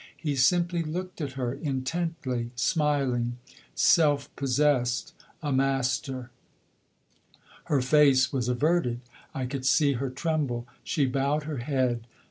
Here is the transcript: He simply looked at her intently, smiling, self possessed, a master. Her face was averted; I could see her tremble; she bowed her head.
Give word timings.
He 0.17 0.35
simply 0.35 0.81
looked 0.81 1.21
at 1.21 1.33
her 1.33 1.53
intently, 1.53 2.49
smiling, 2.55 3.37
self 3.75 4.35
possessed, 4.35 5.13
a 5.43 5.53
master. 5.53 6.31
Her 7.65 7.81
face 7.81 8.33
was 8.33 8.47
averted; 8.49 9.01
I 9.35 9.45
could 9.45 9.63
see 9.63 9.93
her 9.93 10.09
tremble; 10.09 10.65
she 10.83 11.05
bowed 11.05 11.43
her 11.43 11.57
head. 11.57 12.07